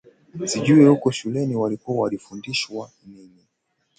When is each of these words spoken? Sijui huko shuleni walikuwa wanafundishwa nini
Sijui 0.45 0.85
huko 0.85 1.11
shuleni 1.11 1.55
walikuwa 1.55 2.03
wanafundishwa 2.03 2.89
nini 3.05 3.45